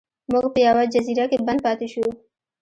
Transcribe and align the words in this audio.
موږ 0.31 0.45
په 0.53 0.59
یوه 0.67 0.83
جزیره 0.93 1.25
کې 1.31 1.37
بند 1.47 1.59
پاتې 1.65 1.87
شو. 1.93 2.05